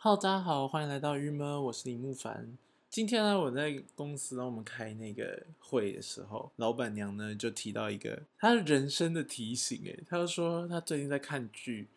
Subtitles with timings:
[0.00, 2.56] 好大家好，欢迎来到郁闷，我是李木凡。
[2.88, 11.88] 今天呢，我在公司让我们开那个会的时候，老板娘呢就提到一个她人生的提醒，诶，她就说她最近在看剧，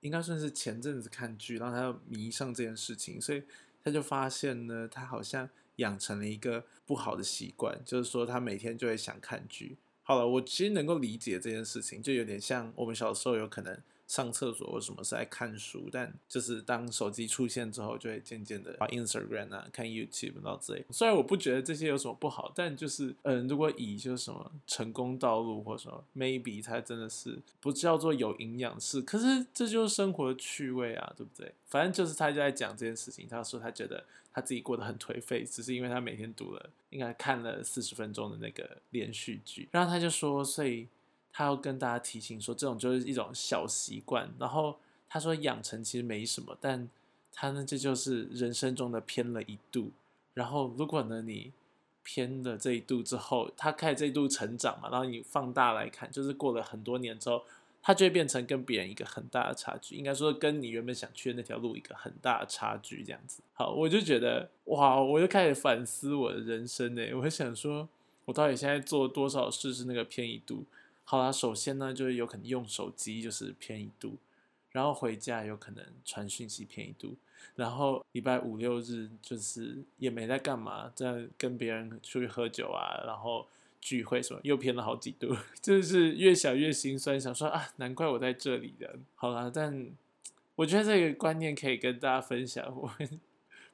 [0.00, 3.42] 应该算是前阵子看剧，然后她迷上这件事情，所以
[3.84, 5.46] 她就发现呢，她好像
[5.76, 9.76] 养成了一个不好的习惯，就是说她每天就会想看剧。
[10.02, 13.78] 好了，我其实能够理解这件事情，就有点像我们小时候有可能。
[14.10, 20.84] 上厕所或什么是在看书，但就是当手机出现之后，就会渐渐的把 Instagram 啊、看 YouTube 到之类。
[20.90, 31.54] 虽然我不觉得这些有什么不好，但就是嗯，如果以就是什么成功道路或什么 maybe 它真的是不叫做有营养是，可是这就是生活的趣味啊，对不对？
[31.68, 40.88] 反正就是他就在讲这件事情，他说他觉得他自己过得很颓废，只是因为他每天读了应该看了四十分钟的那个连续剧，然后他就说，所以。
[41.32, 44.28] 他要跟大家提醒说，这种就是一种小习惯。
[44.38, 44.76] 然后
[45.08, 46.88] 他说养成其实没什么，但
[47.32, 49.90] 他呢这就是人生中的偏了一度。
[50.34, 51.52] 然后如果呢你
[52.02, 57.42] 偏了这一度之后，他开始这一度成长嘛，然后你放大来看，就是过了很多年之后，
[57.82, 59.96] 他就会变成跟别人一个很大的差距。
[59.96, 63.42] 应该说跟你原本想去的那条路一个很大的差距这样子。
[63.54, 67.02] 好，我就觉得哇，我就开始反思我的人生呢。
[67.14, 67.88] 我想说，
[68.24, 70.64] 我到底现在做多少事是那个偏一度？
[71.10, 74.16] 好啦，首先呢，就是有可能用手机就是偏一度，
[74.70, 77.16] 然后回家有可能传讯息偏一度，
[77.56, 83.44] 然后礼拜五六日就是也没在干嘛，在跟别人出去喝酒啊，然后
[83.80, 88.96] 聚会什么又偏了好几度， 就是越想越心酸，想说啊，难怪我在这里的。
[89.16, 89.90] 好啦，但
[90.54, 92.88] 我觉得这个观念可以跟大家分享，我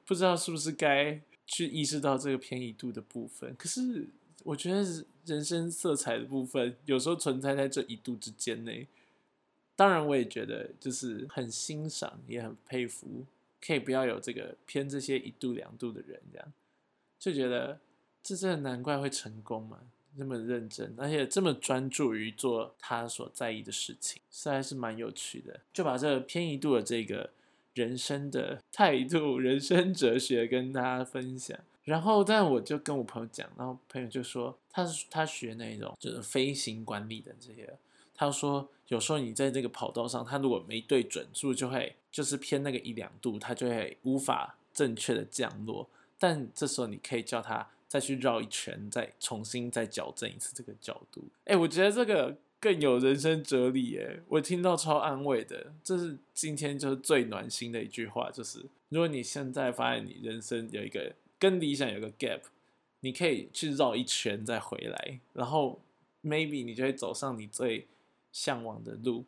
[0.07, 4.07] 不知道是不是该去意识到这个偏移度的部分，可是。
[4.47, 4.81] 我觉得
[5.25, 8.87] 人生色彩的部分有时候存在在这一度之间内。
[9.75, 13.25] 当然，我也觉得就是很欣赏，也很佩服，
[13.61, 16.53] 可以不要有这个偏这些一度两度的人，这样
[17.19, 17.77] 就觉得
[18.23, 19.81] 这真的难怪会成功嘛，
[20.15, 25.59] 那么认真，而且这么专注于做他所在意的事情，实在是蛮有趣的。
[25.73, 27.31] 就把这偏一度的这个
[27.73, 31.59] 人生的态度、人生哲学跟大家分享。
[31.87, 37.73] 然后，但我就跟我朋友讲，然后朋友就说，他是他学那种就是飞行管理的这些，
[38.13, 45.87] 他说有时候你在这个跑道上，他如果没对准，是不是就会就是偏那个一两度，他就会无法正确的降落。
[46.19, 51.23] 但这时候你可以叫他再去绕一圈，再重新再矫正一次这个角度。
[51.45, 55.71] 哎，我觉得这个更有人生哲理哎，我听到超安慰的。
[55.81, 61.15] 这是今天就是最暖心的一句话，就是如果你现在发现你人生有一个。
[61.39, 62.41] 跟理想有个 gap，
[63.01, 65.79] 你可以去绕一圈再回来，然后
[66.23, 67.87] maybe 你就会走上你最
[68.31, 69.23] 向往的路。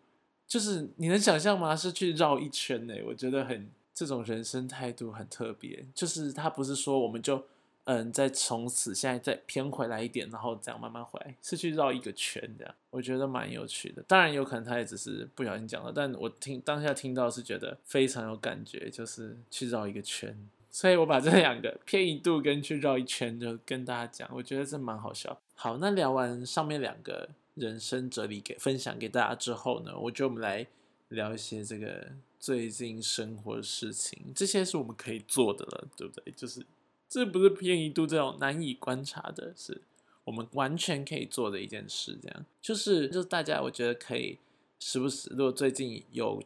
[0.48, 1.75] 就是你能想象吗？
[1.75, 2.96] 是去绕一圈呢？
[3.06, 5.86] 我觉得很这种人生态度很特别。
[5.94, 7.46] 就是他不是说我们就
[7.84, 12.74] 嗯再从此现在再偏回来一点，然后这样慢慢回来，是去绕一个圈这样。
[12.90, 14.03] 我觉得蛮有趣的。
[14.08, 20.36] 当然有可能他也只是不小心讲了，但我听当下听到是觉得非常有感觉，就是去绕一个圈。
[20.72, 25.41] 所以我把这两个偏一度跟去绕一圈就跟大家讲，我觉得这蛮好笑。
[25.56, 30.68] 好，那聊完上面两个人生哲理给分享给大家之后呢，我觉得我们来
[31.09, 36.31] 聊一些这个最近生活的事情，这些是我们可以做的了，对不对？
[36.35, 36.63] 就是
[37.09, 39.81] 这不是偏一度这种难以观察的，是
[40.24, 42.16] 我们完全可以做的一件事。
[42.22, 44.38] 这样就是就是大家我觉得可以
[44.80, 46.41] 时不时，如果最近有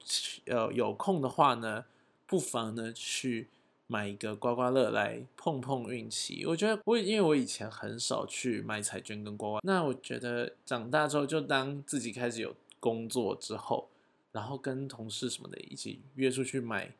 [0.45, 1.83] 呃有空的话呢，
[2.25, 3.49] 不妨呢去。
[3.93, 13.87] 买一个刮刮乐来碰碰运气，我觉得我因为我以前很少去买彩券跟刮刮，那我觉得长大之后就当自己开始有工作之后，
[14.31, 16.91] 然后跟同事什么的一起约出去买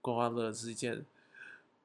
[0.00, 1.06] 刮刮乐是一件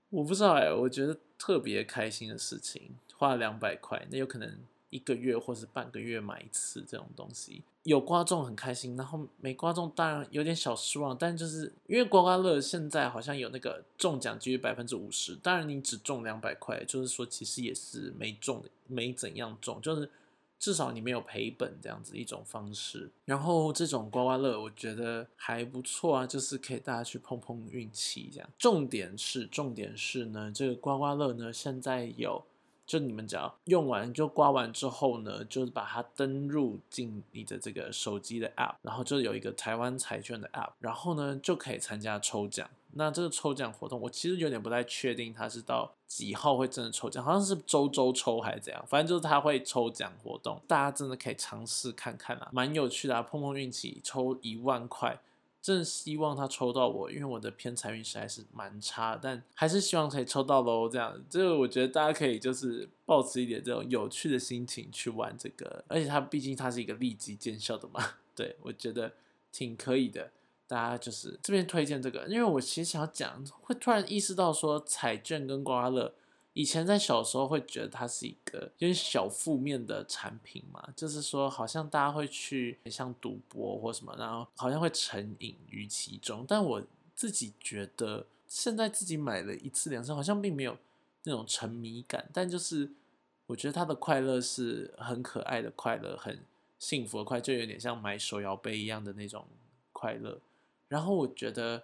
[0.10, 4.58] 我不知道哎，我觉得特别开心的事情，花两百块，那有可能。
[4.90, 11.18] 一个月或是半个月买一次这种东西，有刮中很开心，然后没刮中当然有点小失望。
[11.18, 20.10] 但就是因为刮刮乐现在好像有那个中奖几率百分之五十，当然你只中两百块，就是说其实也是没中，没怎样中，就是
[20.58, 23.12] 至少你没有赔本这样子一种方式。
[23.26, 28.50] 然后这种刮刮乐我觉得还不错啊，就是可以大家去碰碰运气这样。
[28.58, 32.46] 重点是重点是呢，这个刮刮乐呢现在有。
[32.86, 42.70] 就你们只要用完就刮完之后呢，就是把它登入进你的这个手机的 App，然后就有一个台湾彩券的 App，然后呢就可以参加抽奖。
[42.98, 55.20] 那这个抽奖活动，我其实有点不太确定它是到几号会真的抽奖，好像是周周抽还是怎样，反正就是它会抽奖活动，大家真的可以尝试看看啊，蛮有趣的啊，碰碰运气，抽一万块。
[55.66, 60.88] 真希望他抽到我，因为我的偏财运实在是蛮差，但还是希望可以抽到喽。
[60.88, 68.00] 这样，这个我觉得大家可以就是保持一点这种有趣的心情去玩这个，而且它毕竟它是一个立即见效的嘛，
[68.36, 69.12] 对我觉得
[69.52, 70.30] 挺可以的。
[70.68, 76.14] 大家就是这边推荐这个，因为我其实想要讲，会突然意识到说彩券跟刮刮乐。
[76.56, 86.46] 以前在小时候会觉得它是一个有点小负面的产品嘛，就是说好像大家会去像赌博或什么，然后好像会成瘾于其中。
[86.48, 86.82] 但我
[87.14, 90.78] 自己觉得，现在自己买了一次两次，好像并没有
[91.24, 92.30] 那种沉迷感。
[92.32, 92.90] 但就是
[93.48, 96.46] 我觉得它的快乐是很可爱的快乐，很
[96.80, 99.46] 幸福的快，就有点像买手摇杯一样的那种
[99.92, 100.40] 快乐。
[100.88, 101.84] 然后我觉得，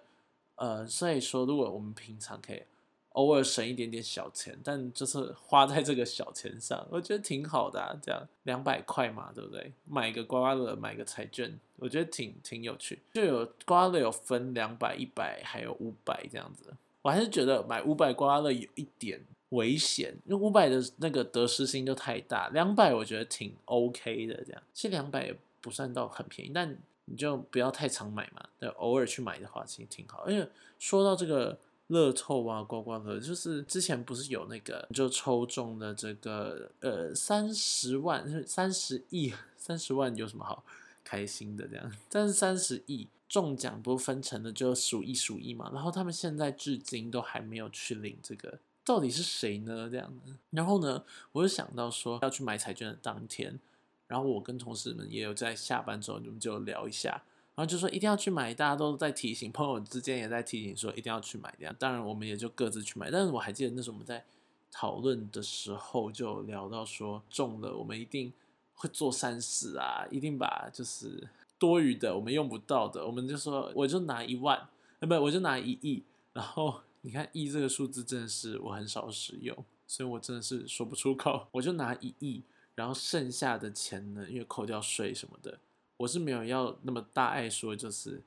[0.54, 2.62] 呃，所以说如果我们平常可以。
[3.12, 7.94] 偶尔省一点点小钱，但就是花在这个小钱上，我觉得挺好的啊。
[8.02, 9.72] 这样两百块嘛，对不对？
[9.86, 13.00] 买一个刮刮乐，买一个彩券，我觉得挺挺有趣。
[13.12, 16.74] 就有刮刮乐有分两百、一百，还有五百这样子。
[17.02, 19.20] 我还是觉得买五百刮刮乐有一点
[19.50, 22.48] 危险，因为五百的那个得失心就太大。
[22.48, 26.74] 两百我觉得挺 OK 的，这样其实两百也不算到很便宜，但
[27.04, 28.42] 你就不要太常买嘛。
[28.58, 30.22] 对，偶尔去买的话，其实挺好。
[30.24, 30.48] 而且
[30.78, 31.58] 说到这个。
[31.88, 40.64] 乐透啊，刮刮乐，就是之前不是有那个就抽中的这个呃三十万、三十亿、三十万有什么好
[41.04, 41.92] 开心的这样？
[42.08, 49.88] 但是三十亿中奖不分成的就数一数一嘛，然后他们现在至今都还没有去领这个，到底是谁呢？
[49.90, 53.58] 这样子，然后呢，我就想到说要去买彩券的当天，
[54.06, 57.22] 然后我跟同事们也有在下班之后，我们就聊一下。
[57.54, 61.76] 然后就说一定要去买，大家都在提醒，朋友之间也在提醒说一定要去买这样。
[61.78, 63.10] 当然我们也就各自去买。
[63.10, 64.24] 但是我还记得那时候我们在
[64.70, 68.32] 讨论的时候就聊到说中了，我们一定
[68.74, 71.28] 会做善事啊，一定把就是
[71.58, 74.68] 多余的我们用不到的，我们就说我就拿一万，
[75.00, 76.02] 呃不我就拿一亿。
[76.32, 79.54] 然后你看亿这个数字真的是我很少使用，
[79.86, 81.46] 所以我真的是说不出口。
[81.52, 82.42] 我就拿一亿，
[82.74, 85.58] 然后剩下的钱呢，因为扣掉税什么的。
[86.02, 88.20] 我是没有要那么大爱说，就是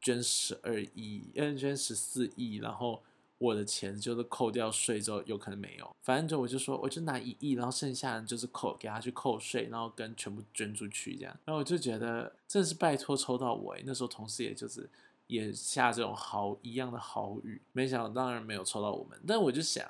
[0.00, 3.02] 捐十二亿，嗯，捐十四亿，然后
[3.36, 14.88] 我的钱就是扣掉税之后有可能没有，反正就我就说我就拿一亿，然后剩下的就是扣给他去扣税，然后跟全部捐出去这样，然后我就觉得真的是拜托抽到我，那时候同事也就是
[15.26, 19.86] 也下这种豪一样的豪语，没想到当然没有抽到我们，但我就想，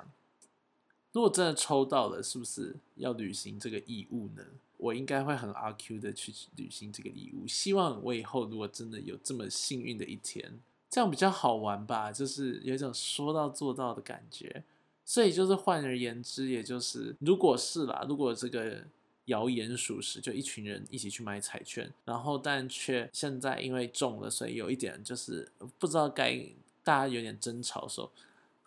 [1.13, 4.43] 如果真的抽到了，是不是要履行这个义务呢？
[4.79, 10.57] 我应该会很阿 Q 的去履行这个礼物，希望我以后如果真的有这么幸运的一天，
[10.89, 14.63] 这样比较好玩吧，就是有一种说到做到的感觉。
[15.03, 18.83] 所以就是换而言之，也就是如果是啦，如果这个
[19.25, 26.39] 谣言属实，就一群人一起去买彩券，然后但却现在因为中了，所以有一点就是不知道该
[26.83, 28.09] 大家有点争吵的时候。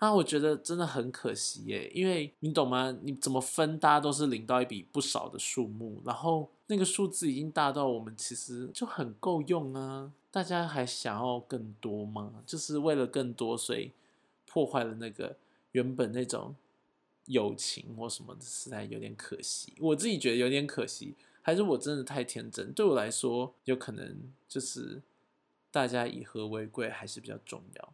[0.03, 2.99] 那我觉得真的很可惜耶，因为你懂吗？
[3.03, 12.43] 你怎么分，大家都是领到一笔不少的数目，然后那个数字已经大到我们其实就很够用啊，大家还想要更多吗？
[12.45, 13.93] 就是为了更多，所以
[14.45, 15.37] 破坏了那个
[15.71, 16.57] 原本那种
[17.27, 19.73] 友情或什么的，实在有点可惜。
[19.79, 22.73] 我自己觉得有点可惜，还是我真的太天真？
[22.73, 24.19] 对我来说，有可能
[24.49, 25.01] 就是
[25.71, 27.93] 大家以和为贵还是比较重要。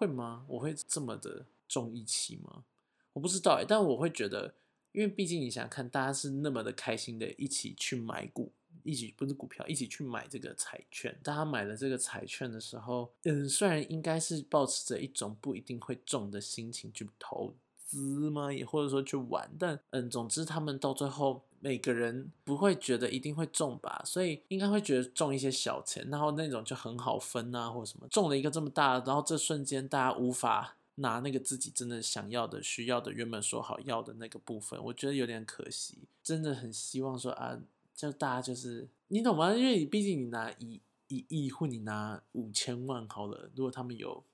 [0.00, 0.46] 会吗？
[0.48, 2.64] 我会这么的重义气吗？
[3.12, 4.54] 我不知道哎，但我会觉得，
[4.92, 8.50] 因为毕竟你想看，大家是那么的开心的，一起去买股，
[8.82, 11.20] 一起不是股票，一起去买这个彩券。
[11.22, 18.50] 大家买了这个彩券的时候，嗯，虽然应该是保持着一种不一定会中的心情去投资吗？
[18.50, 21.44] 也或者说去玩，但嗯，总之他们到最后。
[21.62, 35.98] 每个人不会觉得一定会中吧，所以应该会觉得中一些小钱，然后那种就很好分啊，或者什么中了一个这么大，然后这瞬间大家无法拿那个自己真的想要的、需要的、原本说好要的那个部分，我觉得有点可惜。
[36.22, 37.60] 真的很希望说啊，
[37.94, 39.52] 就大家就是你懂吗？
[39.54, 44.24] 因为你毕竟你拿一一亿或你拿五千万好了，如果他们有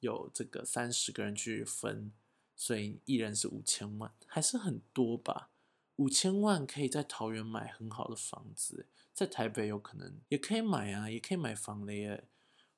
[0.00, 2.10] 有这个三十个人去分，
[2.56, 5.50] 所以一人是五千万，还是很多吧。
[5.96, 12.28] 五千万可以在桃园买很好的房子，在台北有可能也可以买啊，也可以买房的耶。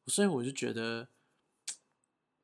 [0.07, 1.09] 所以我就觉得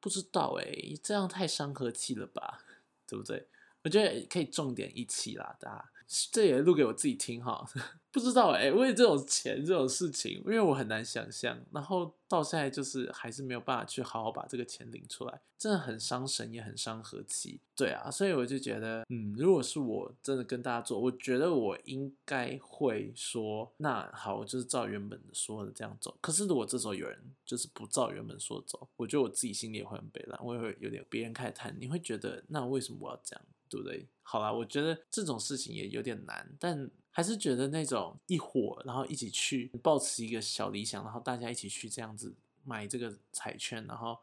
[0.00, 0.64] 不知道哎，
[1.02, 2.64] 这样太伤和气了吧，
[3.06, 3.48] 对不对？
[3.84, 5.91] 我觉得可以重点一起啦，大家
[6.30, 7.66] 这也录给我自己听哈。
[8.12, 17.58] 不知道哎，为这种钱这种事情，因为我很难想象，然后到现在就是还是没有办法去好好把这个钱领出来，真的很伤神，也很伤和气。
[17.74, 26.14] 对啊，所以我就觉得，嗯，如果是我真的跟大家做，我觉得我应该会说，那好，我就是照原本的说的这样走。
[26.20, 33.42] 可是如果这时候有人就是不照原本说走，我觉得我自己心里也会很悲凉，我也会有点别人开始谈，你会觉得那为什么我要这样，
[33.72, 34.06] 对不对？
[34.22, 36.90] 好啦，我觉得这种事情也有点难，但。
[37.14, 44.18] 还是觉得那种一伙，然后一起去，抱持一个小理想，然后大家一起去这样子买这个彩券，然后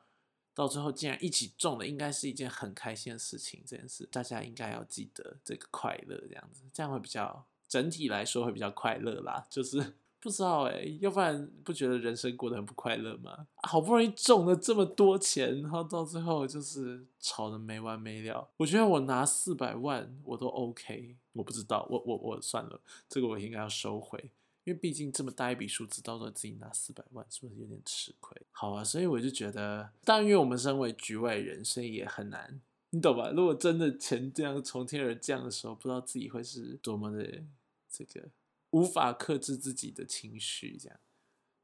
[0.55, 3.61] 到最后竟然一起中了，应该是一件很开心的事情。
[3.63, 9.93] 这件事大家应该要记得这个快乐，这样子，这样会比较整体来说会比较快乐啦，就是。
[10.21, 13.47] 不知道哎，要不然不觉得人生过得很不快乐吗？
[13.63, 18.49] 好不容易中了这么多钱，然后到最后就是吵得没完没了。
[18.57, 24.19] 我觉得我拿四百万我都 OK，我不知道，我我我算了，这个我应该要收回，
[24.65, 28.35] 因为毕竟这么大一笔数字，到时候自己拿四百万，是不是有点吃亏？
[28.51, 32.59] 好啊，所以我就觉得，但因为我们身为局外人，所以也很难，
[32.89, 33.31] 你懂吧？
[33.31, 37.41] 如果真的钱这样从天而降的时候，不知道自己会是多么的
[37.89, 38.27] 这个。
[38.71, 40.99] 无法克制自己的情绪，这样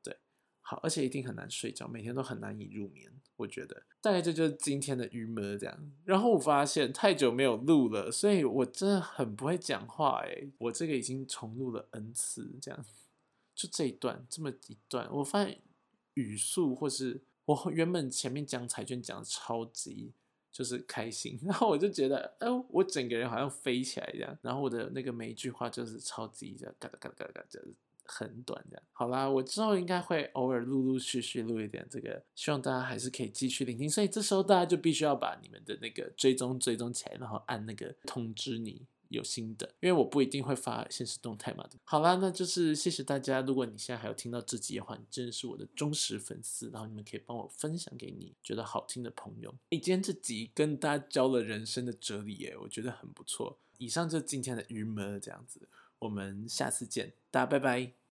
[0.03, 0.17] 对，
[0.61, 3.11] 好，而且一定很难睡觉，每天都很难以入眠。
[3.37, 5.91] 我觉得大概这就是今天的郁闷这样。
[6.03, 10.47] 然后我发现太久没有录了，所以我真的很不会讲话哎。
[10.57, 12.85] 我这个已经重录了 n 次，这样
[13.53, 15.61] 就这一段这么一段，我发现
[16.13, 20.13] 语速或是我原本前面讲彩券讲的超级。
[20.55, 24.37] 就是开心， 然后我就觉得，哦，我整个人好像飞起来一样。
[24.41, 27.73] 然后我的那个每一句话就是超级的，嘎嘎嘎嘎嘎，就是
[28.05, 28.83] 很短这样。
[28.93, 33.89] 好啦，我之后应该会偶尔陆陆续续录一点这个，希望大家还是可以继续聆听。
[33.89, 38.87] 所以这时候大家就必须要把你们的那个追踪追踪起来，然后按那个通知你。
[39.15, 41.67] 有新的，因为我不一定会发现实动态嘛。
[41.83, 43.41] 好啦，那就是谢谢大家。
[43.41, 46.69] 如果你现在还有听到这集的话，你真的是我的忠实粉丝。
[46.69, 49.49] 然后你们可以帮我分享给你觉得好听的朋友。
[49.69, 53.57] 诶，今天这集跟大家教了人生的哲理，耶，我觉得很不错。
[53.77, 55.67] 以上就是今天的鱼门这样子，
[55.99, 57.95] 我们下次见，大家拜拜。